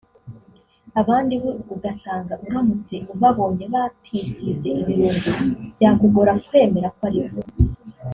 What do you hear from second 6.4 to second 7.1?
kwemera ko